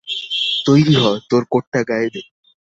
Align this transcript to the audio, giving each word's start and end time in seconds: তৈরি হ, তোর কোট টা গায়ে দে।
তৈরি 0.65 0.93
হ, 0.95 1.03
তোর 1.29 1.43
কোট 1.49 1.63
টা 1.73 1.81
গায়ে 1.83 2.09
দে। 2.09 2.21